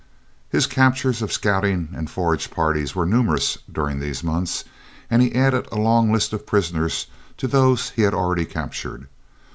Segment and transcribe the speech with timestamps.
[0.49, 4.63] His captures of scouting and forage parties were numerous during these months,
[5.11, 7.05] and he added a long list of prisoners
[7.37, 9.07] to those he had already captured.